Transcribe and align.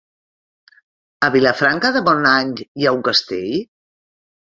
A 1.27 1.29
Vilafranca 1.35 1.93
de 1.99 2.03
Bonany 2.09 2.57
hi 2.65 2.89
ha 2.91 2.99
un 3.01 3.09
castell? 3.13 3.57